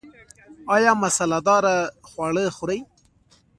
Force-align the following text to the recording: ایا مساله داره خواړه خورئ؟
ایا 0.75 0.91
مساله 1.03 1.39
داره 1.47 1.75
خواړه 2.09 2.43
خورئ؟ 2.57 2.79